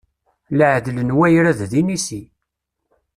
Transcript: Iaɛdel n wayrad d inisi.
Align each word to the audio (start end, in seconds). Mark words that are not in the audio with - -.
Iaɛdel 0.57 0.97
n 1.03 1.15
wayrad 1.17 1.59
d 1.71 1.73
inisi. 1.81 2.21